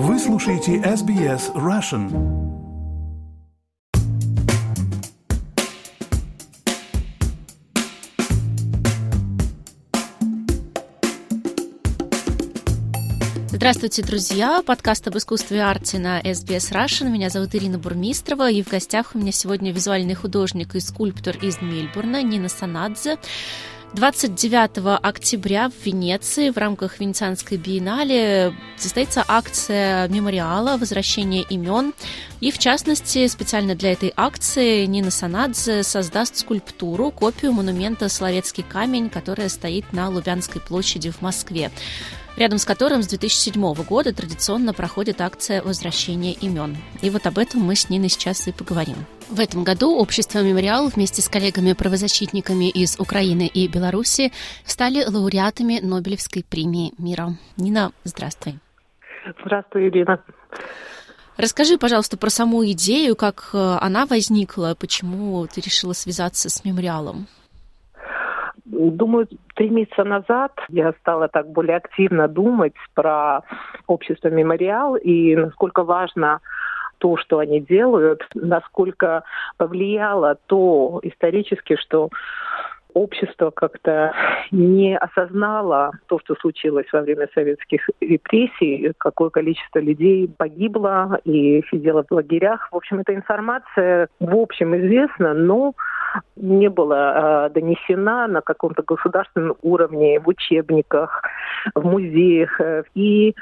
[0.00, 2.08] Вы слушаете SBS Russian.
[13.48, 14.62] Здравствуйте, друзья!
[14.64, 17.10] Подкаст об искусстве и арте на SBS Russian.
[17.10, 21.60] Меня зовут Ирина Бурмистрова, и в гостях у меня сегодня визуальный художник и скульптор из
[21.60, 23.18] Мельбурна Нина Санадзе.
[23.94, 31.94] 29 октября в Венеции в рамках Венецианской биеннале состоится акция мемориала «Возвращение имен».
[32.40, 39.08] И, в частности, специально для этой акции Нина Санадзе создаст скульптуру, копию монумента «Словецкий камень»,
[39.08, 41.70] которая стоит на Лубянской площади в Москве
[42.38, 46.76] рядом с которым с 2007 года традиционно проходит акция возвращения имен.
[47.02, 48.96] И вот об этом мы с Ниной сейчас и поговорим.
[49.28, 54.32] В этом году общество «Мемориал» вместе с коллегами-правозащитниками из Украины и Беларуси
[54.64, 57.36] стали лауреатами Нобелевской премии мира.
[57.56, 58.58] Нина, здравствуй.
[59.44, 60.22] Здравствуй, Ирина.
[61.36, 67.28] Расскажи, пожалуйста, про саму идею, как э, она возникла, почему ты решила связаться с мемориалом.
[68.70, 73.40] Думаю, три месяца назад я стала так более активно думать про
[73.86, 76.40] общество «Мемориал» и насколько важно
[76.98, 79.24] то, что они делают, насколько
[79.56, 82.10] повлияло то исторически, что
[82.94, 84.12] общество как-то
[84.50, 92.04] не осознало то, что случилось во время советских репрессий, какое количество людей погибло и сидело
[92.08, 92.68] в лагерях.
[92.72, 95.74] В общем, эта информация в общем известна, но
[96.36, 101.22] не была э, донесена на каком-то государственном уровне, в учебниках,
[101.74, 102.60] в музеях.
[102.94, 103.34] И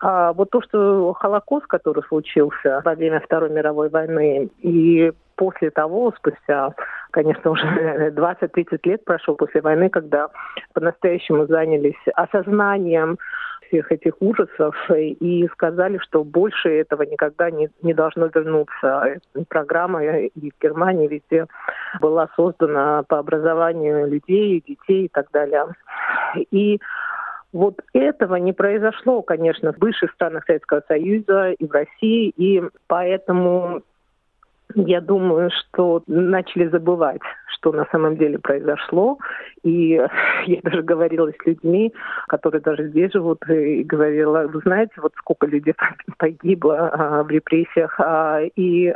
[0.00, 6.12] а вот то, что Холокост, который случился во время Второй мировой войны, и после того,
[6.18, 6.74] спустя,
[7.12, 10.28] конечно, уже 20-30 лет прошло после войны, когда
[10.74, 13.16] по-настоящему занялись осознанием
[13.66, 19.16] всех этих ужасов и сказали, что больше этого никогда не, не должно вернуться.
[19.48, 21.46] Программа и в Германии везде
[22.02, 25.68] была создана по образованию людей, детей и так далее.
[26.50, 26.80] И
[27.54, 33.82] вот этого не произошло, конечно, в бывших странах Советского Союза и в России, и поэтому
[34.74, 39.18] я думаю, что начали забывать, что на самом деле произошло.
[39.62, 39.90] И
[40.46, 41.92] я даже говорила с людьми,
[42.28, 45.74] которые даже здесь живут, и говорила, вы знаете, вот сколько людей
[46.18, 48.92] погибло а, в репрессиях, а, и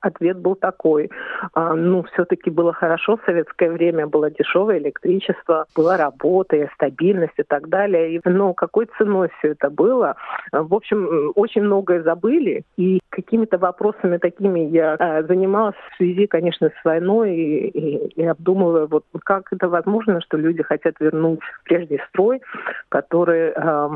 [0.00, 1.10] Ответ был такой.
[1.54, 7.34] А, ну, все-таки было хорошо в советское время, было дешевое электричество, была работа, и стабильность
[7.36, 8.20] и так далее.
[8.24, 10.14] Но какой ценой все это было?
[10.52, 12.62] В общем, очень многое забыли.
[12.76, 18.24] И какими-то вопросами такими я а, занималась в связи, конечно, с войной и, и, и
[18.24, 22.40] обдумывая, вот как это возможно, что люди хотят вернуть прежний строй,
[22.88, 23.88] который э,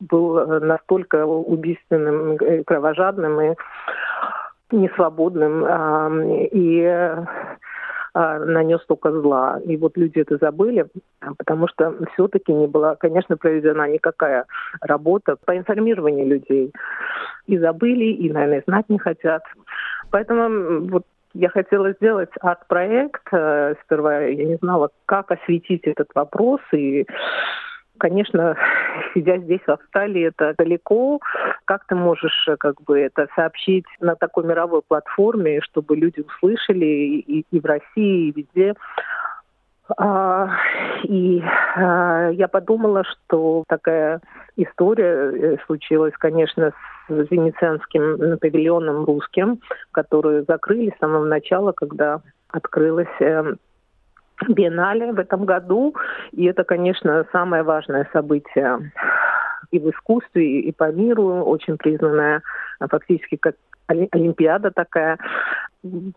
[0.00, 3.54] был настолько убийственным, кровожадным и
[4.72, 6.10] несвободным а,
[6.50, 7.12] и
[8.14, 9.60] нанес только зла.
[9.64, 10.86] И вот люди это забыли,
[11.38, 14.46] потому что все-таки не была, конечно, проведена никакая
[14.80, 16.72] работа по информированию людей.
[17.46, 19.42] И забыли, и, наверное, знать не хотят.
[20.10, 21.04] Поэтому вот
[21.34, 23.26] я хотела сделать арт-проект.
[23.32, 26.60] Э, сперва я не знала, как осветить этот вопрос.
[26.72, 27.06] И
[27.98, 28.56] Конечно,
[29.12, 31.20] сидя здесь, в Австралии, это далеко.
[31.64, 36.84] Как ты можешь э, как бы это сообщить на такой мировой платформе, чтобы люди услышали
[36.84, 38.74] и, и в России, и везде?
[39.98, 40.48] А,
[41.02, 41.42] и
[41.76, 44.20] а, я подумала, что такая
[44.56, 46.72] история э, случилась, конечно,
[47.08, 49.60] с венецианским павильоном русским,
[49.92, 53.56] который закрыли с самого начала, когда открылась э,
[54.48, 55.94] биеннале в этом году.
[56.32, 58.92] И это, конечно, самое важное событие
[59.70, 62.42] и в искусстве, и по миру, очень признанная
[62.90, 63.56] фактически как
[63.86, 65.18] Олимпиада такая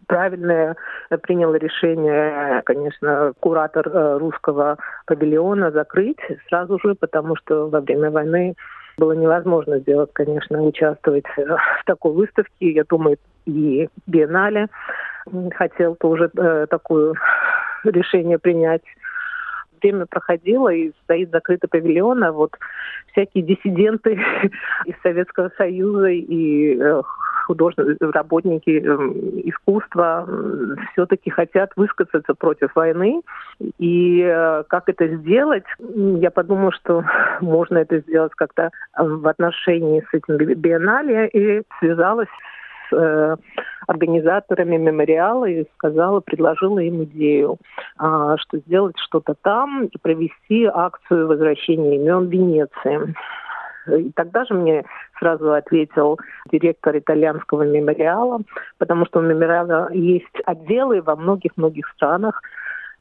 [0.08, 0.76] правильное
[1.24, 8.56] принял решение, конечно, куратор э, русского павильона закрыть сразу же, потому что во время войны
[8.98, 12.72] было невозможно сделать, конечно, участвовать в такой выставке.
[12.72, 14.68] Я думаю, и Биеннале
[15.56, 17.16] хотел тоже э, такую
[17.84, 18.84] решение принять.
[19.82, 22.58] Время проходило, и стоит закрытый павильон, а вот
[23.12, 24.14] всякие диссиденты
[24.86, 27.02] из Советского Союза и э,
[27.48, 29.14] художественные работники эм,
[29.46, 30.28] искусства
[30.92, 33.22] все-таки хотят высказаться против войны.
[33.80, 35.64] И э, как это сделать?
[35.80, 37.04] Я подумала, что
[37.42, 42.30] можно это сделать как-то в отношении с этим биеннале и связалась
[42.92, 43.36] э,
[43.88, 47.58] организаторами мемориала и сказала, предложила им идею,
[47.98, 53.16] а, что сделать что-то там и провести акцию возвращения имен Венеции.
[53.88, 54.84] И тогда же мне
[55.18, 56.20] сразу ответил
[56.52, 58.42] директор итальянского мемориала,
[58.78, 62.42] потому что у мемориала есть отделы во многих-многих странах,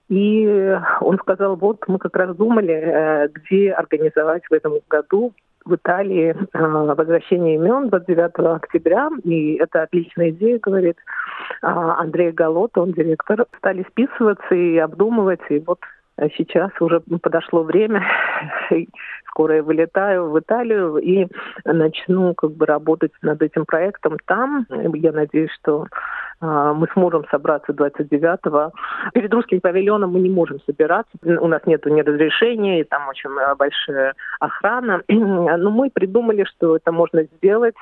[0.09, 5.33] и он сказал, вот мы как раз думали, э, где организовать в этом году
[5.66, 10.96] в Италии э, возвращение имен 29 октября, и это отличная идея, говорит
[11.62, 13.44] а, Андрей Галот, он директор.
[13.58, 15.80] Стали списываться и обдумывать, и вот
[16.36, 18.02] сейчас уже подошло время,
[19.28, 21.26] скоро я вылетаю в Италию и
[21.64, 24.66] начну как бы работать над этим проектом там.
[24.70, 25.86] Я надеюсь, что
[26.40, 28.72] а, мы сможем собраться 29-го.
[29.14, 31.12] Перед русским павильоном мы не можем собираться.
[31.22, 35.02] У нас нет ни разрешения, и там очень э, большая охрана.
[35.08, 37.76] Но мы придумали, что это можно сделать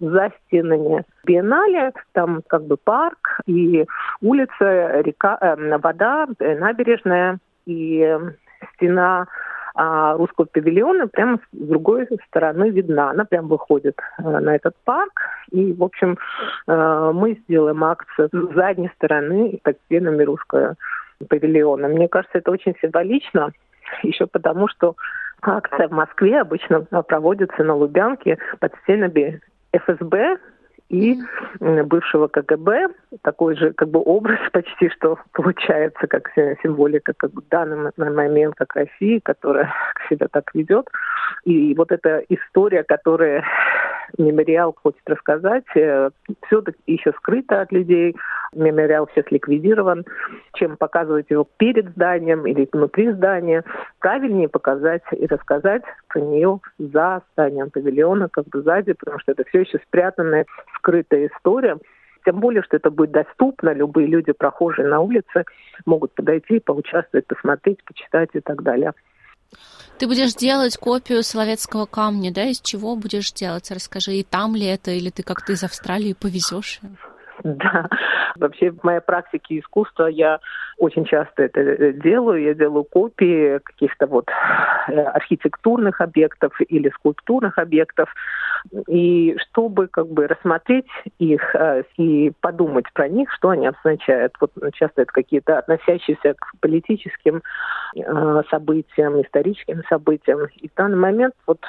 [0.00, 1.92] за стенами биеннале.
[2.12, 3.86] Там как бы парк и
[4.20, 8.18] улица, река, э, вода, э, набережная и
[8.74, 9.26] стена
[9.76, 13.10] а русского павильона прямо с другой стороны видна.
[13.10, 15.20] Она прям выходит э, на этот парк.
[15.50, 16.16] И, в общем,
[16.68, 20.76] э, мы сделаем акцию с задней стороны под стенами русского
[21.28, 21.88] павильона.
[21.88, 23.50] Мне кажется, это очень символично,
[24.04, 24.94] еще потому, что
[25.42, 29.40] акция в Москве обычно проводится на Лубянке под стенами
[29.72, 30.38] ФСБ,
[30.94, 31.18] и
[31.60, 32.88] бывшего КГБ.
[33.22, 36.30] Такой же как бы образ почти что получается, как
[36.62, 39.72] символика как в данный момент, как России, которая
[40.08, 40.88] себя так ведет.
[41.44, 43.44] И вот эта история, которая
[44.18, 46.10] мемориал хочет рассказать, э,
[46.46, 48.14] все-таки еще скрыто от людей.
[48.54, 50.04] Мемориал сейчас ликвидирован.
[50.54, 53.64] Чем показывать его перед зданием или внутри здания,
[53.98, 59.44] правильнее показать и рассказать про нее за зданием павильона, как бы сзади, потому что это
[59.44, 60.46] все еще спрятанная,
[60.76, 61.78] скрытая история.
[62.24, 65.44] Тем более, что это будет доступно, любые люди, прохожие на улице,
[65.84, 68.92] могут подойти, поучаствовать, посмотреть, почитать и так далее.
[69.98, 72.44] Ты будешь делать копию Соловецкого камня, да?
[72.44, 73.70] Из чего будешь делать?
[73.70, 76.80] Расскажи, и там ли это, или ты как-то из Австралии повезешь?
[77.42, 77.88] Да,
[78.36, 80.40] вообще в моей практике искусства я
[80.78, 82.42] очень часто это э, делаю.
[82.42, 84.28] Я делаю копии каких-то вот
[84.88, 88.12] э, архитектурных объектов или скульптурных объектов.
[88.88, 90.86] И чтобы как бы рассмотреть
[91.18, 94.34] их э, и подумать про них, что они означают.
[94.40, 97.42] Вот часто это какие-то относящиеся к политическим
[98.50, 100.48] событиям, историческим событиям.
[100.56, 101.60] И в данный момент вот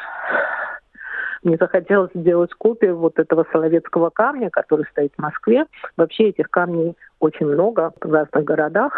[1.45, 5.65] мне захотелось сделать копию вот этого соловецкого камня, который стоит в Москве.
[5.95, 8.93] Вообще этих камней очень много в разных городах.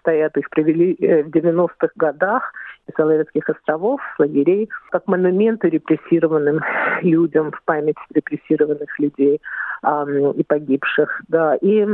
[0.00, 2.52] Стоят, их привели э, в 90-х годах
[2.86, 6.60] из Соловецких островов, лагерей, как монументы репрессированным
[7.02, 9.40] людям в память репрессированных людей
[9.82, 11.22] э, и погибших.
[11.28, 11.56] Да.
[11.56, 11.86] И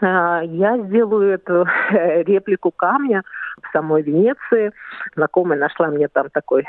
[0.00, 3.22] а, я сделаю эту реплику камня
[3.62, 4.72] в самой Венеции.
[5.14, 6.64] Знакомая нашла мне там такой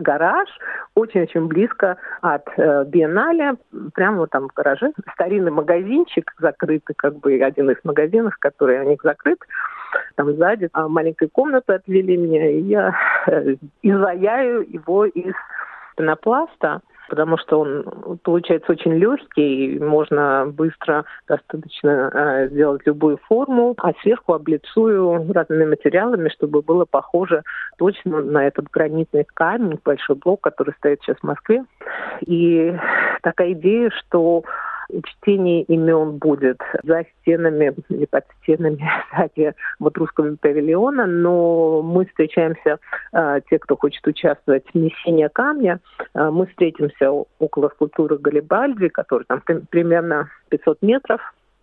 [0.00, 0.48] гараж,
[0.94, 3.54] очень-очень близко от э, биеннале,
[3.94, 4.92] прямо вот там в гараже.
[5.14, 9.38] Старинный магазинчик закрытый, как бы один из магазинов, который у них закрыт.
[10.16, 12.94] Там сзади а маленькой комнаты отвели меня, и я
[13.26, 15.34] э, изваяю его из
[15.96, 23.74] пенопласта потому что он получается очень легкий, и можно быстро достаточно э, сделать любую форму,
[23.78, 27.42] а сверху облицую разными материалами, чтобы было похоже
[27.78, 31.64] точно на этот гранитный камень, большой блок, который стоит сейчас в Москве.
[32.20, 32.76] И
[33.22, 34.44] такая идея, что
[35.04, 42.78] чтение имен будет за стенами или под стенами сзади вот русского павильона, но мы встречаемся,
[43.12, 45.80] э, те, кто хочет участвовать в несении камня,
[46.14, 51.20] э, мы встретимся около скульптуры Галибальди, который там примерно 500 метров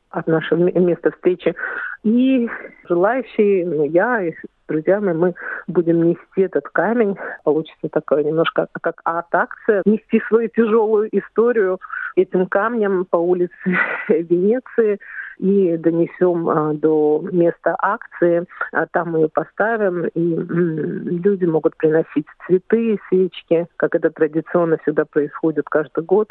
[0.09, 1.55] от нашего места встречи.
[2.03, 2.47] И
[2.87, 4.21] желающие, ну, я
[4.67, 5.35] друзьями, мы
[5.67, 7.15] будем нести этот камень.
[7.43, 9.81] Получится такое немножко как арт-акция.
[9.85, 11.79] Нести свою тяжелую историю
[12.15, 13.53] этим камнем по улице
[14.09, 14.99] Венеции
[15.39, 18.45] и донесем а, до места акции.
[18.71, 25.05] А там мы ее поставим, и люди могут приносить цветы, свечки, как это традиционно всегда
[25.05, 26.29] происходит каждый год.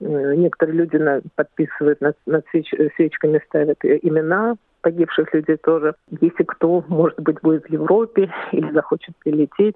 [0.00, 0.98] Некоторые люди
[1.34, 4.56] подписывают над, над свеч, свечками, ставят имена
[4.86, 5.94] погибших людей тоже.
[6.20, 9.74] Если кто, может быть, будет в Европе или захочет прилететь,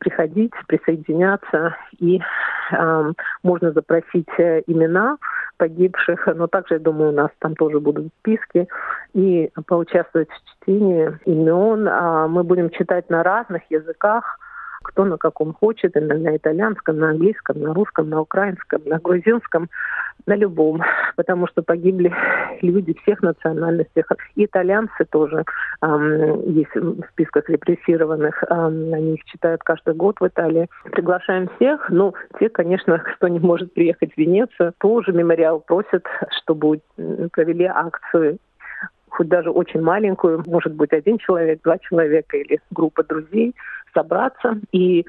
[0.00, 2.20] приходить, присоединяться, и
[2.72, 3.12] э,
[3.44, 5.18] можно запросить э, имена
[5.58, 8.66] погибших, но также, я думаю, у нас там тоже будут списки,
[9.14, 11.86] и поучаствовать в чтении имен.
[11.88, 14.40] А мы будем читать на разных языках,
[14.82, 19.68] кто на каком хочет, на, на итальянском, на английском, на русском, на украинском, на грузинском,
[20.26, 20.82] на любом,
[21.16, 22.12] потому что погибли
[22.62, 24.02] люди всех национальностей.
[24.36, 25.44] Итальянцы тоже
[25.82, 30.68] эм, есть в списках репрессированных, эм, они их читают каждый год в Италии.
[30.92, 36.06] Приглашаем всех, но те, конечно, кто не может приехать в Венецию, тоже мемориал просит,
[36.42, 36.80] чтобы
[37.32, 38.38] провели акцию
[39.10, 43.54] хоть даже очень маленькую, может быть, один человек, два человека или группа друзей,
[43.94, 45.06] собраться и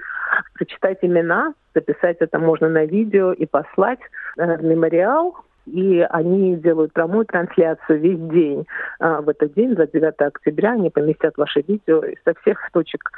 [0.55, 3.99] прочитать имена, записать это можно на видео и послать
[4.37, 5.35] э, в мемориал,
[5.65, 8.65] и они делают прямую трансляцию весь день.
[8.99, 13.11] А в этот день, 29 октября, они поместят ваше видео со всех точек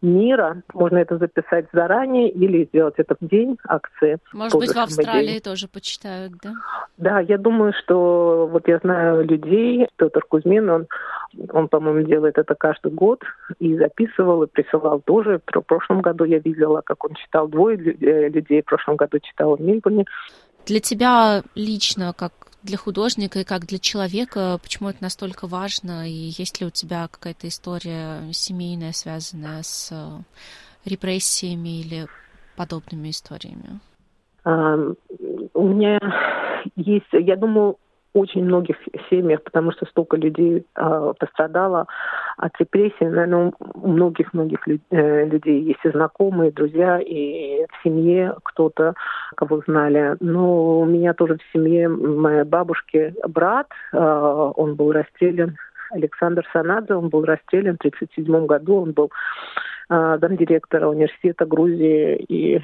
[0.00, 0.62] мира.
[0.74, 4.18] Можно это записать заранее или сделать это в день акции.
[4.32, 5.40] Может быть, в Австралии день.
[5.40, 6.52] тоже почитают, да?
[6.98, 10.86] Да, я думаю, что вот я знаю людей, Петр Кузьмин, он,
[11.50, 13.22] он по-моему, делает это каждый год
[13.58, 15.40] и записывал, и присылал тоже.
[15.46, 19.56] В прошлом году я видела, как он читал двое э, людей, в прошлом году читал
[19.56, 20.04] в Мельбурне.
[20.68, 22.32] Для тебя лично, как
[22.62, 27.08] для художника и как для человека, почему это настолько важно, и есть ли у тебя
[27.08, 30.20] какая-то история семейная, связанная с э,
[30.84, 32.06] репрессиями или
[32.54, 33.80] подобными историями?
[34.44, 35.98] У меня
[36.76, 37.78] есть, я думаю,
[38.18, 38.76] очень многих
[39.10, 41.86] семьях, потому что столько людей э, пострадало
[42.36, 43.04] от репрессий.
[43.04, 48.94] Наверное, у многих-многих э, людей есть и знакомые, и друзья, и в семье кто-то,
[49.36, 50.16] кого знали.
[50.20, 55.56] Но у меня тоже в семье моей бабушки брат, э, он был расстрелян
[55.90, 59.10] Александр Санадзе, он был расстрелян в 1937 году, он был
[59.88, 62.60] э, замдиректора университета Грузии, и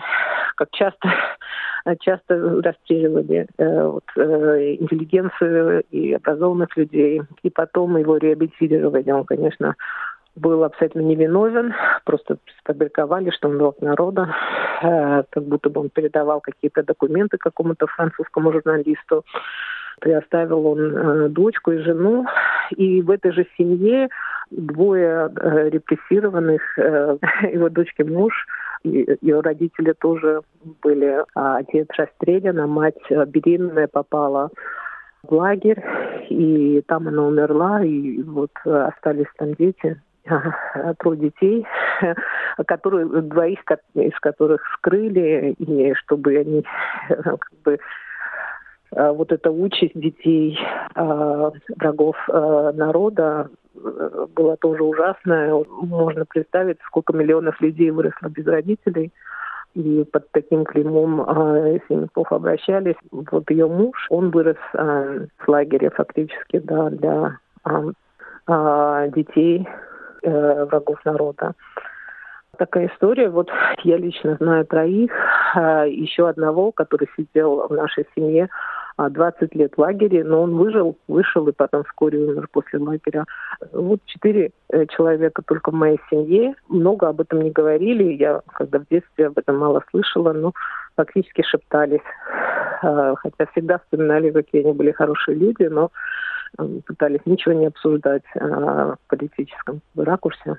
[0.57, 1.09] как часто
[2.01, 9.11] часто расстреливали э, вот, э, интеллигенцию и образованных людей, и потом его реабилитировали.
[9.11, 9.77] Он, конечно,
[10.37, 14.35] был абсолютно невиновен, просто сфабриковали, что он враг народа,
[14.83, 19.25] э, как будто бы он передавал какие-то документы какому-то французскому журналисту.
[20.01, 22.27] Приоставил он э, дочку и жену,
[22.77, 24.09] и в этой же семье
[24.51, 27.17] двое э, репрессированных, э,
[27.53, 28.33] его дочки муж,
[28.83, 30.43] ее родители тоже
[30.83, 31.25] были.
[31.35, 34.51] А отец расстрелян, а мать беременная попала
[35.23, 35.83] в лагерь,
[36.29, 39.99] и там она умерла, и вот остались там дети,
[40.99, 41.67] трое детей,
[42.67, 43.61] которые, двоих
[43.95, 46.65] из которых скрыли, и чтобы они
[47.09, 47.79] как бы
[48.95, 50.59] вот эта участь детей
[50.95, 55.53] э, врагов э, народа была тоже ужасная.
[55.69, 59.13] Можно представить, сколько миллионов людей выросло без родителей.
[59.75, 66.61] И под таким клеймом, они плохо обращались, вот ее муж, он вырос в лагере фактически
[66.61, 67.39] да, для
[69.11, 69.67] детей
[70.23, 71.55] врагов народа
[72.57, 73.31] такая история.
[73.31, 73.51] Вот
[73.83, 75.11] я лично знаю троих,
[75.57, 78.49] еще одного, который сидел в нашей семье
[78.97, 83.25] 20 а, лет в лагере, но он выжил, вышел и потом вскоре умер после лагеря.
[83.73, 86.55] Вот четыре э, человека только в моей семье.
[86.69, 88.13] Много об этом не говорили.
[88.13, 90.53] Я, когда в детстве об этом мало слышала, но
[90.97, 92.01] фактически шептались.
[92.83, 95.91] А, хотя всегда вспоминали, какие они были хорошие люди, но
[96.87, 100.59] пытались ничего не обсуждать а, в политическом ракурсе.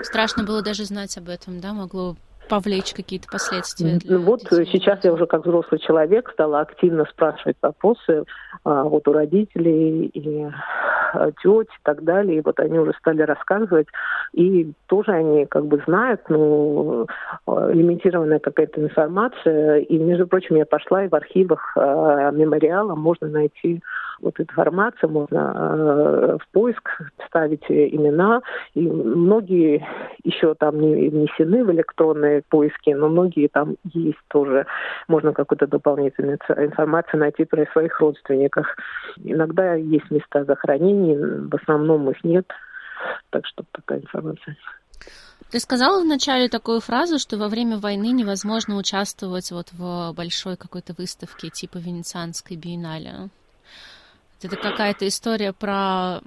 [0.00, 1.72] Страшно было даже знать об этом, да?
[1.72, 2.16] Могло
[2.48, 3.98] повлечь какие-то последствия?
[4.04, 4.66] Ну, вот детей?
[4.72, 8.24] сейчас я уже как взрослый человек стала активно спрашивать вопросы
[8.64, 10.48] а, вот у родителей и
[11.12, 12.38] а, теть и так далее.
[12.38, 13.86] И вот они уже стали рассказывать.
[14.32, 17.06] И тоже они как бы знают, ну,
[17.46, 19.78] а, лимитированная какая-то информация.
[19.78, 23.82] И, между прочим, я пошла и в архивах а, мемориала можно найти
[24.22, 26.88] вот информацию, можно э, в поиск
[27.26, 28.40] ставить имена,
[28.74, 29.84] и многие
[30.22, 34.66] еще там не внесены в электронные поиски, но многие там есть тоже.
[35.08, 38.66] Можно какую-то дополнительную информацию найти про своих родственниках.
[39.22, 42.46] Иногда есть места захоронений, в основном их нет.
[43.30, 44.56] Так что такая информация.
[45.50, 50.94] Ты сказала вначале такую фразу, что во время войны невозможно участвовать вот в большой какой-то
[50.96, 53.28] выставке типа Венецианской биеннале.
[54.42, 56.20] Это какая-то история про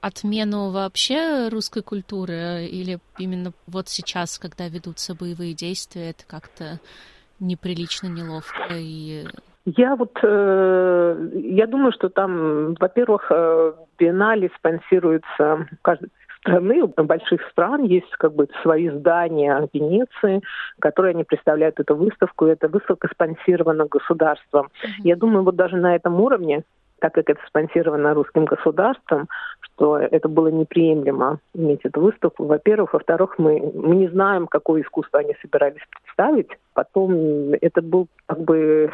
[0.00, 6.80] отмену вообще русской культуры или именно вот сейчас, когда ведутся боевые действия, это как-то
[7.40, 9.26] неприлично, неловко и
[9.66, 17.82] я вот, э, я думаю, что там, во-первых, э, биеннале спонсируется каждой страны, больших стран
[17.82, 20.40] есть как бы свои здания Венеции,
[20.78, 24.66] которые они представляют эту выставку, и эта выставка спонсирована государством.
[24.66, 25.02] Mm-hmm.
[25.02, 26.62] Я думаю, вот даже на этом уровне
[27.06, 29.28] так как это спонсировано русским государством,
[29.60, 32.94] что это было неприемлемо иметь эту выставку, во-первых.
[32.94, 36.48] Во-вторых, мы, мы не знаем, какое искусство они собирались представить.
[36.74, 38.90] Потом это был как бы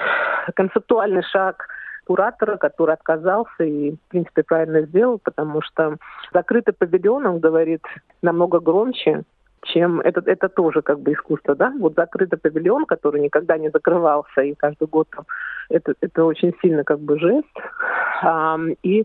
[0.55, 1.69] концептуальный шаг
[2.05, 5.97] куратора, который отказался и, в принципе, правильно сделал, потому что
[6.35, 7.83] закрытый павильон, он говорит
[8.21, 9.23] намного громче,
[9.63, 14.43] чем это, это тоже как бы искусство, да, вот закрытый павильон, который никогда не закрывался,
[14.43, 15.25] и каждый год там,
[15.69, 17.49] это, это очень сильно как бы жест,
[18.23, 19.05] а, и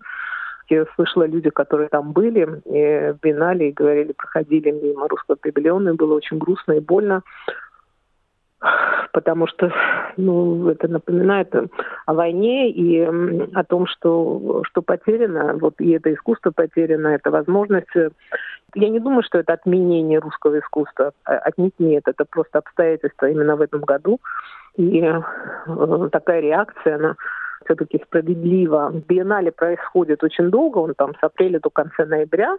[0.70, 5.90] я слышала люди, которые там были, и в Бинале и говорили, проходили мимо русского павильона,
[5.90, 7.22] и было очень грустно и больно
[9.14, 9.72] потому что
[10.18, 11.54] ну, это напоминает
[12.06, 17.88] о войне и о том, что, что потеряно, вот и это искусство потеряно, это возможность.
[18.76, 23.56] Я не думаю, что это отменение русского искусства, а отнюдь нет, это просто обстоятельства именно
[23.56, 24.20] в этом году.
[24.76, 27.16] И э, такая реакция, она
[27.66, 28.92] все-таки справедлива.
[29.08, 32.56] Биеннале происходит очень долго, он там с апреля до конца ноября,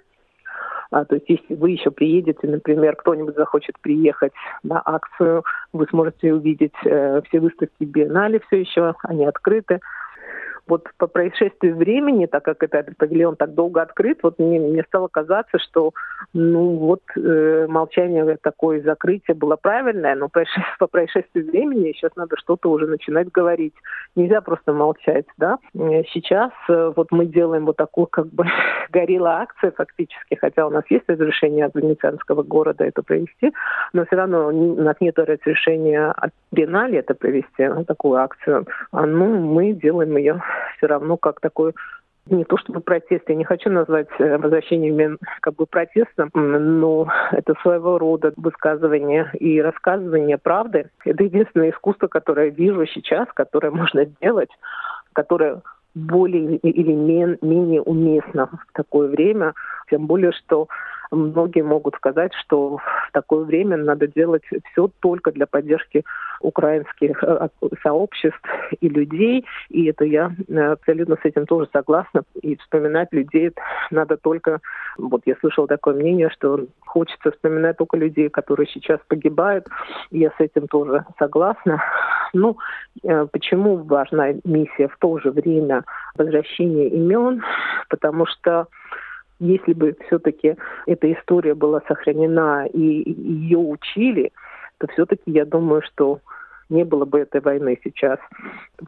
[0.90, 6.34] а, то есть если вы еще приедете, например, кто-нибудь захочет приехать на акцию, вы сможете
[6.34, 9.80] увидеть э, все выставки Биеннале все еще, они открыты
[10.68, 15.08] вот по происшествию времени, так как этот павильон так долго открыт, вот мне, мне стало
[15.08, 15.92] казаться, что
[16.32, 20.28] ну вот э, молчание такое закрытие было правильное, но
[20.78, 23.74] по происшествию времени сейчас надо что-то уже начинать говорить.
[24.14, 25.58] Нельзя просто молчать, да.
[25.74, 28.44] Э, сейчас э, вот мы делаем вот такую как бы
[28.90, 33.52] горела акция фактически, хотя у нас есть разрешение от венецианского города это провести,
[33.92, 38.66] но все равно у нас нет разрешения от Биеннале это провести, такую акцию.
[38.92, 40.42] А, ну, мы делаем ее
[40.76, 41.74] все равно как такой
[42.30, 47.54] не то чтобы протест, я не хочу назвать э, возвращение как бы протестом, но это
[47.62, 50.90] своего рода высказывание и рассказывание правды.
[51.04, 54.50] Это единственное искусство, которое я вижу сейчас, которое можно сделать,
[55.12, 55.62] которое
[55.94, 59.54] более или менее уместно в такое время,
[59.90, 60.68] тем более, что
[61.10, 66.04] многие могут сказать, что в такое время надо делать все только для поддержки
[66.40, 67.48] украинских э,
[67.82, 68.40] сообществ
[68.80, 69.44] и людей.
[69.68, 72.22] И это я э, абсолютно с этим тоже согласна.
[72.42, 73.52] И вспоминать людей
[73.90, 74.60] надо только...
[74.96, 79.66] Вот я слышала такое мнение, что хочется вспоминать только людей, которые сейчас погибают.
[80.10, 81.82] Я с этим тоже согласна.
[82.32, 82.58] Ну,
[83.02, 85.84] э, почему важна миссия в то же время
[86.16, 87.42] возвращения имен?
[87.88, 88.66] Потому что
[89.40, 94.32] если бы все-таки эта история была сохранена и ее учили,
[94.78, 96.20] то все-таки я думаю, что
[96.68, 98.18] не было бы этой войны сейчас.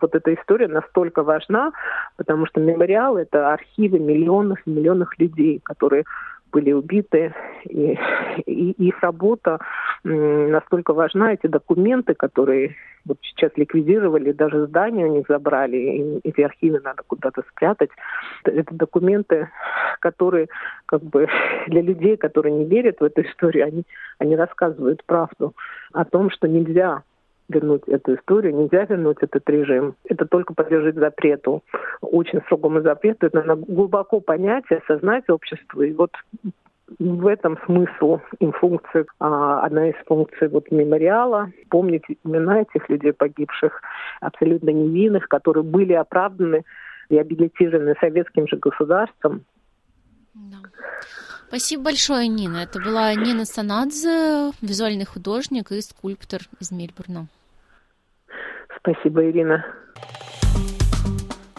[0.00, 1.72] Вот эта история настолько важна,
[2.16, 6.04] потому что мемориал— это архивы миллионов и миллионов людей, которые
[6.52, 7.32] были убиты,
[7.64, 7.96] и,
[8.46, 9.60] и их работа
[10.02, 12.74] настолько важна, эти документы, которые
[13.06, 17.90] вот сейчас ликвидировали, даже здания у них забрали, и эти архивы надо куда-то спрятать.
[18.44, 19.48] Это документы,
[20.00, 20.48] которые
[20.86, 21.28] как бы
[21.68, 23.84] для людей, которые не верят в эту историю, они,
[24.18, 25.54] они рассказывают правду
[25.92, 27.02] о том, что нельзя
[27.48, 29.96] вернуть эту историю, нельзя вернуть этот режим.
[30.04, 31.62] Это только подлежит запрету,
[32.00, 33.26] очень строгому запрету.
[33.26, 35.82] Это надо глубоко понять и осознать общество.
[35.82, 36.12] И вот
[36.98, 43.12] в этом смысл им функции, а, одна из функций вот мемориала, помнить имена этих людей
[43.12, 43.80] погибших,
[44.20, 46.64] абсолютно невинных, которые были оправданы,
[47.08, 49.44] реабилитированы советским же государством.
[50.34, 50.58] Да.
[51.48, 52.58] Спасибо большое, Нина.
[52.58, 57.26] Это была Нина Санадзе, визуальный художник и скульптор из Мельбурна.
[58.78, 59.64] Спасибо, Ирина.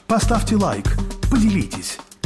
[0.07, 0.85] Поставьте лайк,
[1.29, 1.99] поделитесь,